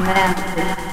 Massive. 0.00 0.87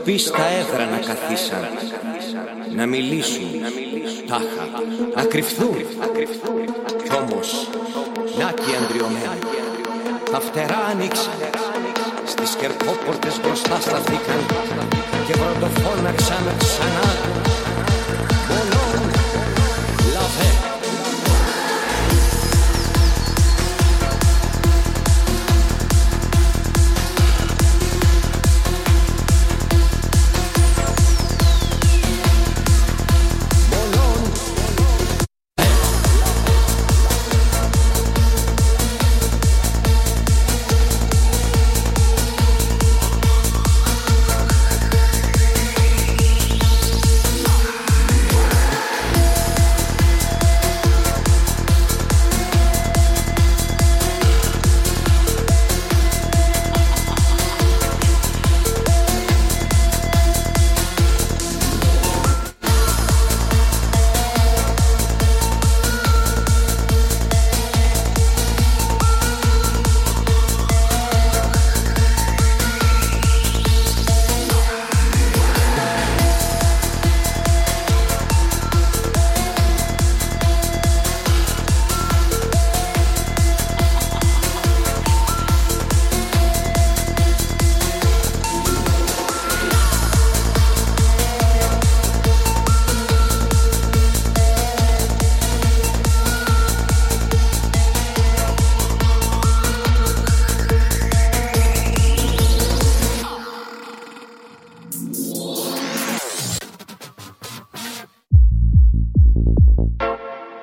Ντροπή 0.00 0.18
στα 0.18 0.46
έδρανα 0.46 0.98
καθίσαν 0.98 1.68
Να 2.74 2.86
μιλήσουν 2.86 3.50
τάχα 4.26 4.68
Να 5.14 5.24
κρυφθούν 5.24 5.76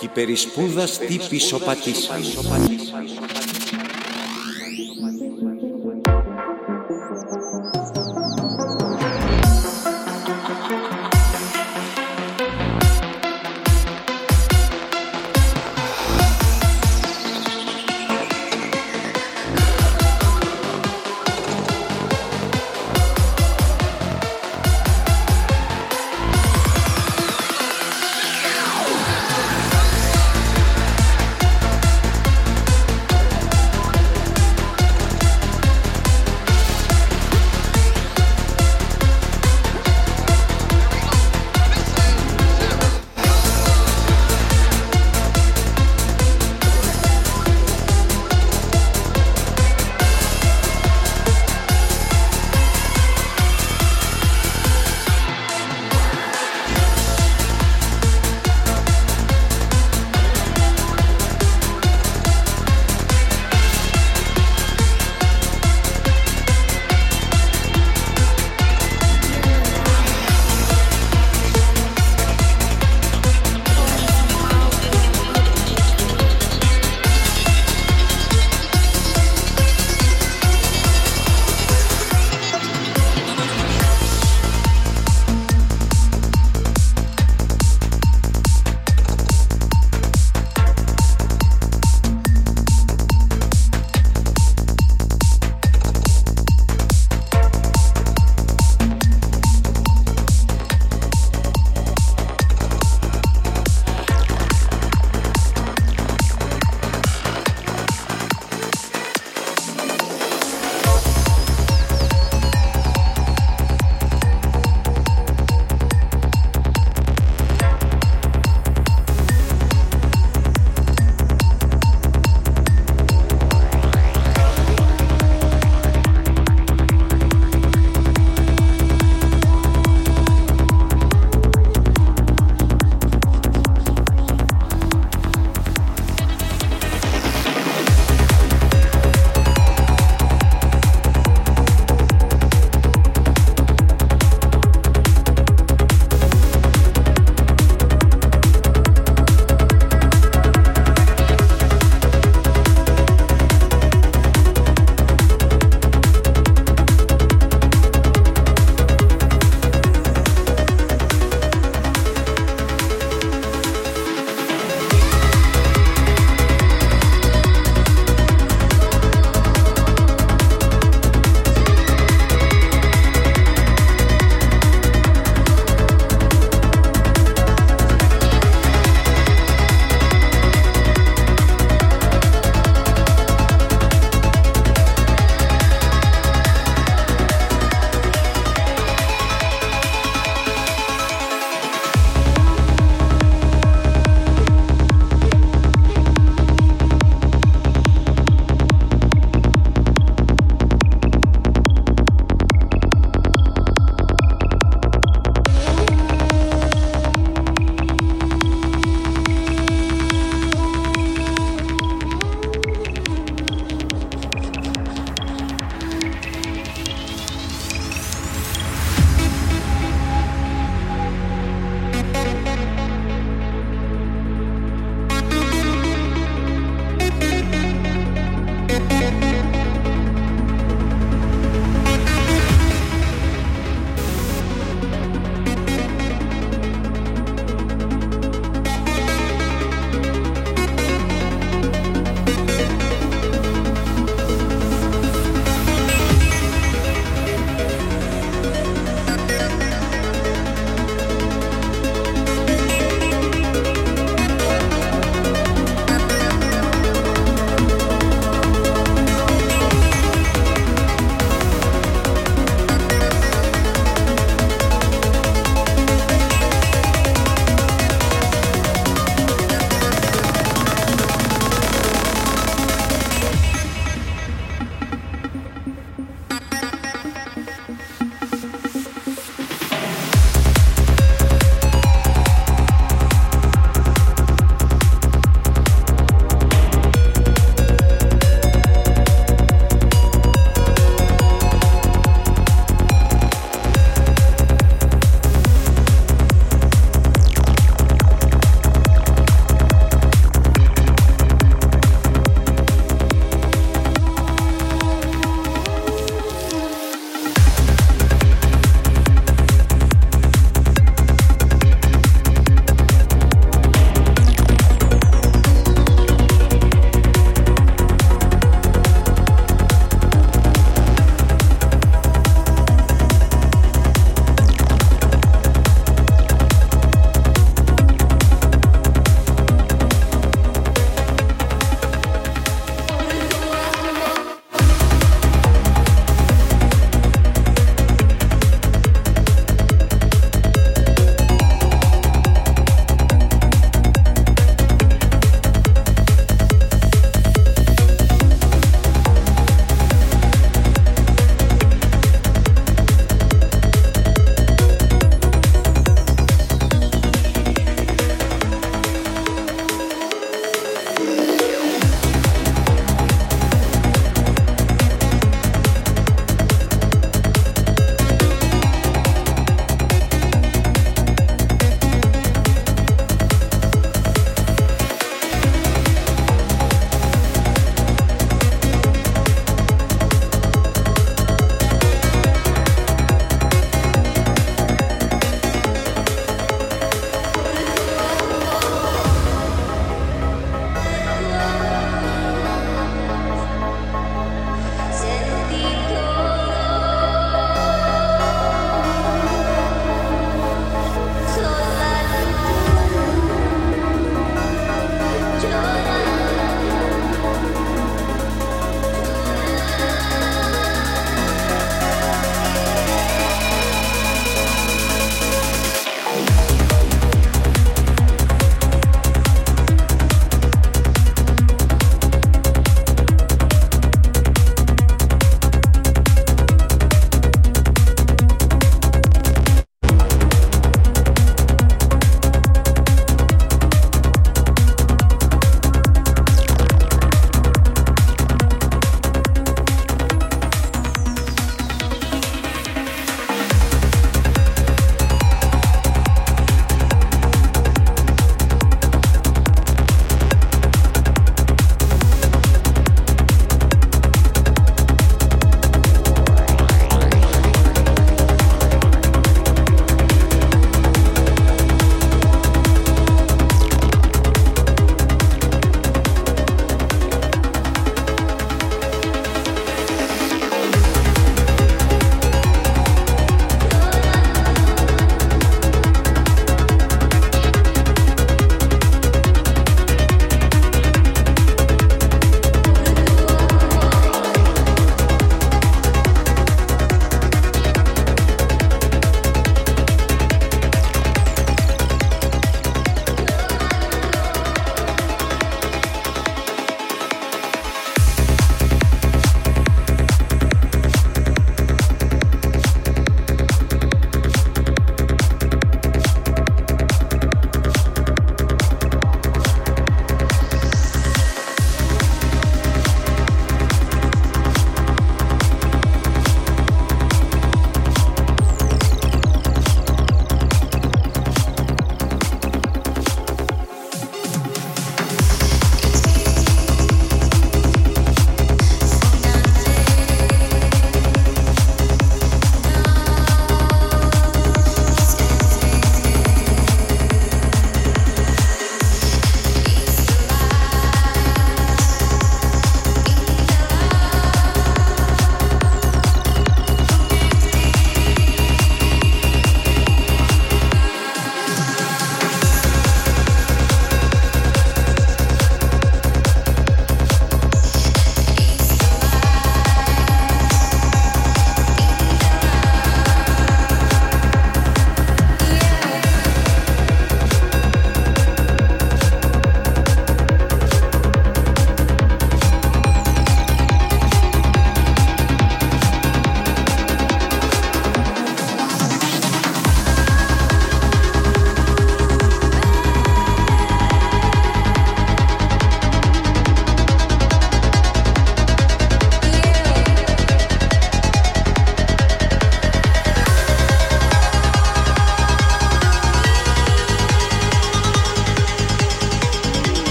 και 0.00 0.08
περισπούδας 0.08 0.98
τύπης. 0.98 1.52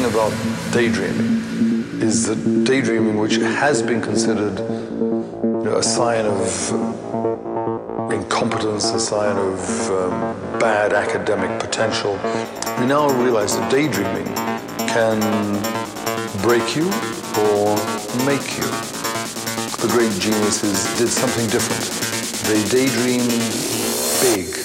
Thing 0.00 0.12
about 0.12 0.32
daydreaming 0.72 2.00
is 2.00 2.26
that 2.26 2.64
daydreaming, 2.64 3.18
which 3.18 3.36
has 3.36 3.82
been 3.82 4.00
considered 4.00 4.58
you 4.58 5.64
know, 5.64 5.76
a 5.76 5.82
sign 5.82 6.24
of 6.24 6.42
incompetence, 8.12 8.90
a 8.92 9.00
sign 9.00 9.36
of 9.36 9.90
um, 9.90 10.10
bad 10.58 10.92
academic 10.92 11.60
potential, 11.60 12.12
we 12.78 12.86
now 12.86 13.08
realize 13.22 13.56
that 13.56 13.70
daydreaming 13.70 14.26
can 14.88 15.20
break 16.42 16.76
you 16.76 16.86
or 17.44 17.76
make 18.24 18.46
you. 18.56 18.68
The 19.80 19.88
great 19.90 20.12
geniuses 20.20 20.98
did 20.98 21.08
something 21.08 21.46
different. 21.48 21.84
They 22.48 22.62
daydreamed 22.68 23.30
big. 24.22 24.59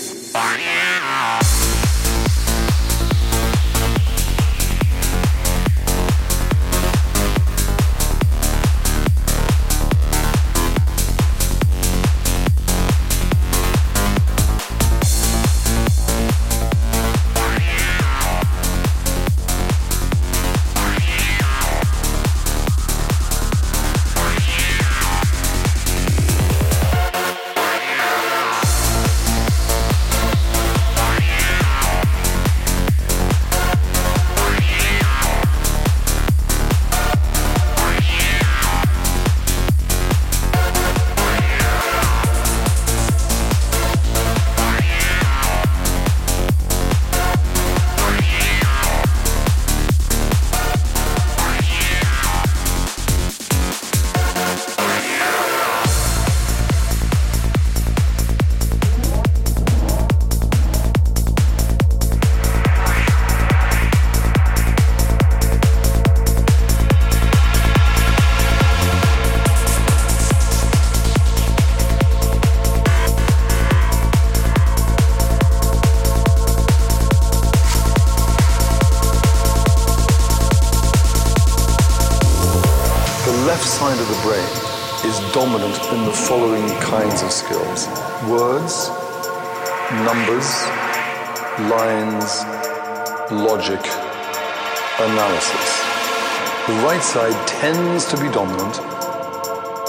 Side 97.02 97.48
tends 97.48 98.06
to 98.06 98.18
be 98.18 98.30
dominant 98.32 98.80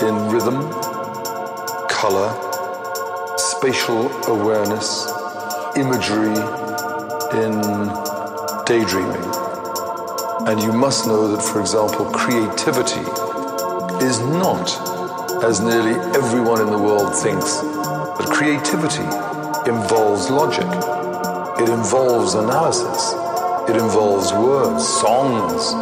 in 0.03 0.29
rhythm, 0.29 0.71
color, 1.89 2.31
spatial 3.37 4.11
awareness, 4.27 5.07
imagery, 5.77 6.37
in 7.43 7.61
daydreaming. 8.65 9.25
And 10.49 10.61
you 10.61 10.73
must 10.73 11.07
know 11.07 11.29
that, 11.35 11.43
for 11.43 11.61
example, 11.61 12.07
creativity 12.07 13.01
is 14.05 14.21
not, 14.21 14.69
as 15.43 15.61
nearly 15.61 15.95
everyone 16.17 16.61
in 16.61 16.71
the 16.71 16.79
world 16.79 17.15
thinks, 17.15 17.61
that 17.61 18.29
creativity 18.31 19.05
involves 19.71 20.31
logic. 20.31 20.67
It 21.63 21.69
involves 21.69 22.35
analysis. 22.35 23.15
It 23.69 23.77
involves 23.77 24.33
words, 24.33 24.87
songs, 24.87 25.73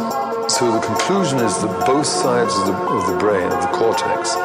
so 0.47 0.71
the 0.71 0.79
conclusion 0.79 1.39
is 1.39 1.59
that 1.61 1.85
both 1.87 2.05
sides 2.05 2.53
of 2.59 2.67
the, 2.67 2.73
of 2.73 3.07
the 3.11 3.17
brain, 3.17 3.51
of 3.51 3.61
the 3.61 3.67
cortex, 3.73 4.35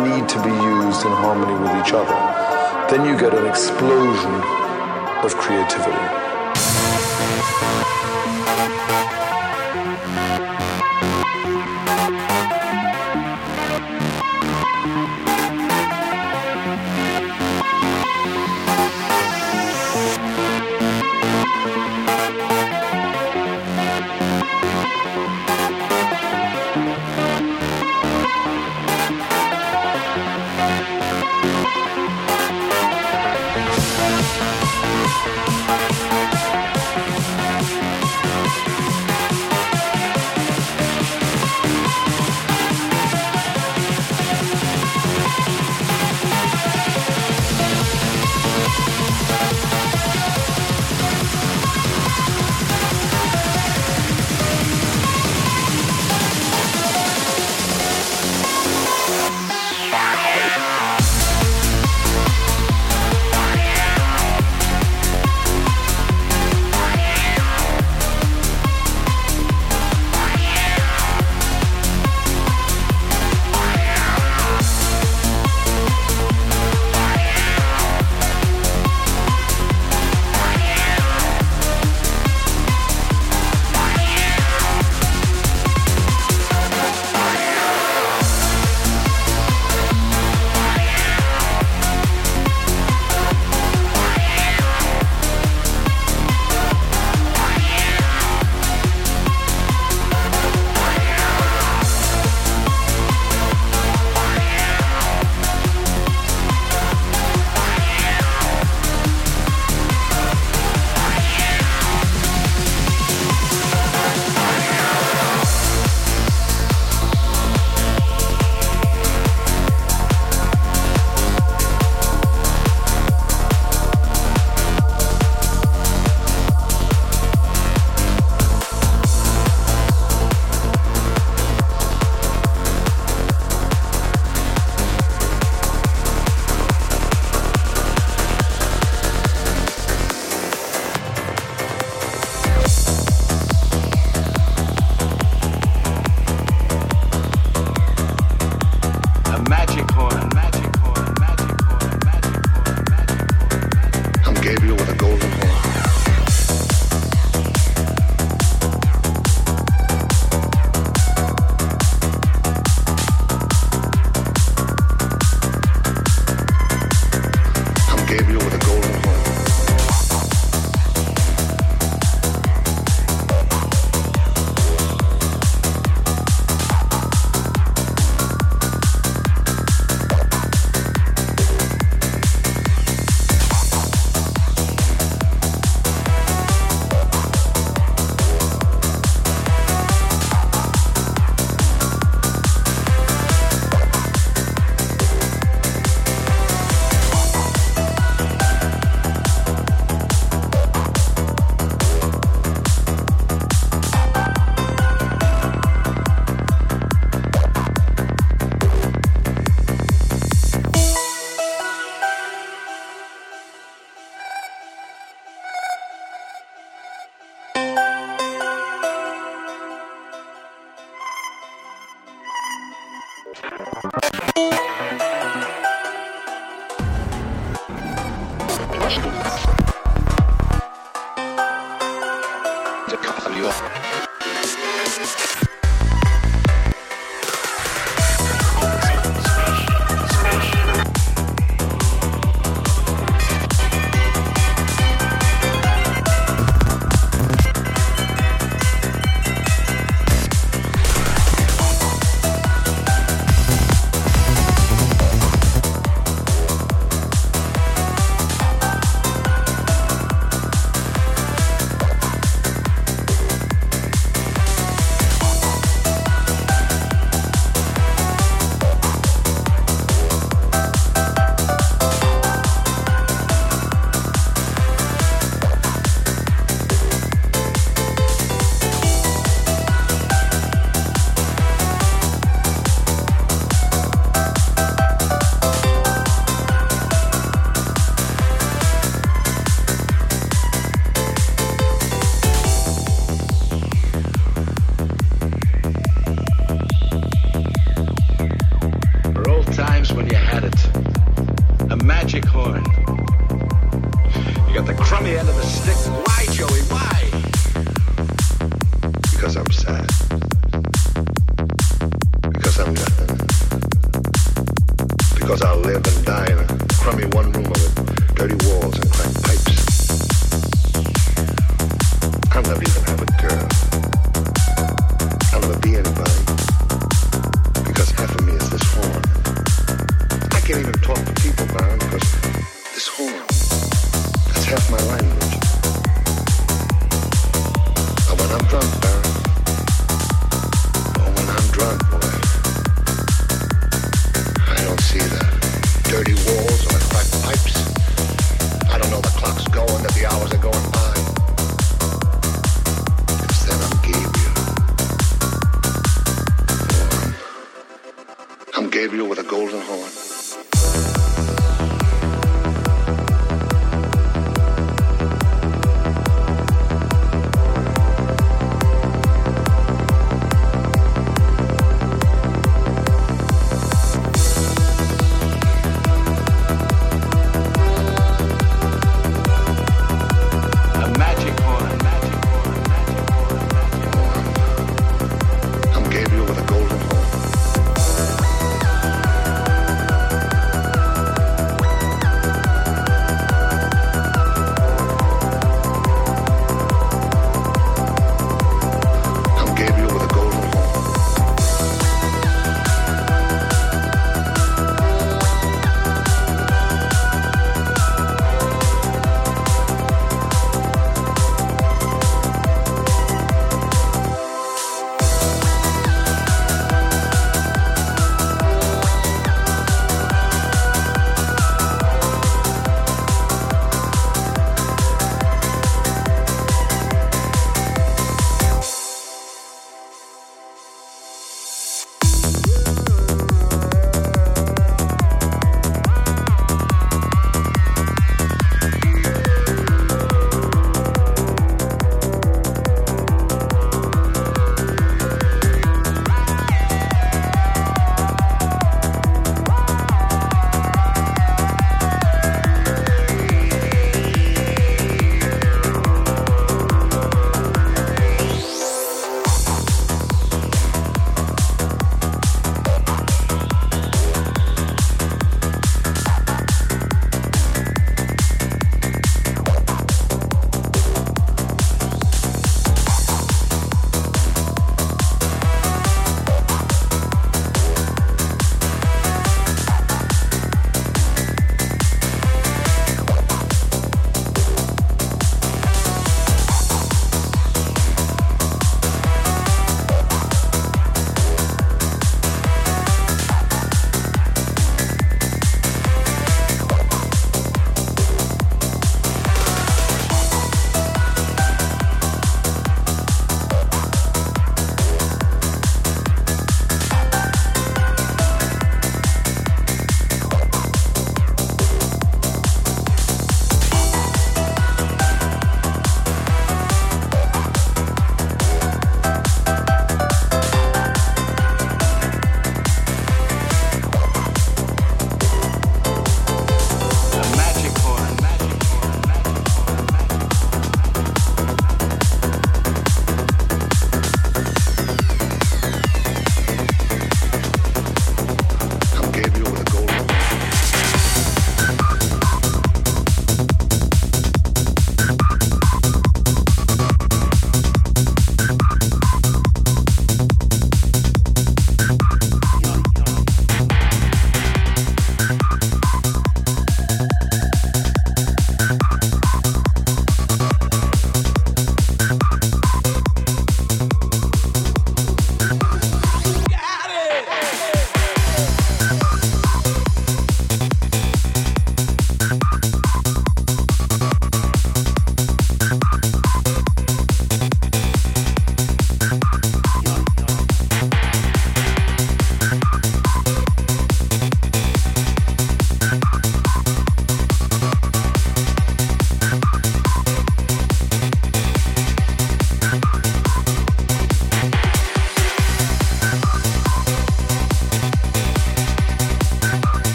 need 0.00 0.28
to 0.28 0.42
be 0.42 0.50
used 0.50 1.04
in 1.04 1.12
harmony 1.12 1.52
with 1.60 1.72
each 1.76 1.92
other. 1.92 2.16
Then 2.88 3.04
you 3.04 3.18
get 3.18 3.34
an 3.34 3.46
explosion 3.46 4.34
of 5.22 5.34
creativity. 5.36 6.20